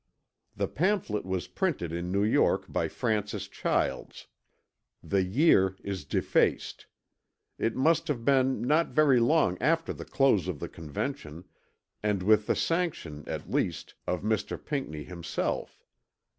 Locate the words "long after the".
9.19-10.03